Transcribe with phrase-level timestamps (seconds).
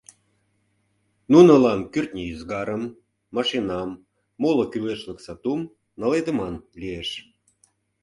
[1.31, 2.83] Нунылан кӱртньӧ ӱзгарым,
[3.35, 3.89] машинам,
[4.41, 5.61] моло кӱлешлык сатум
[5.99, 7.09] наледыман лиеш.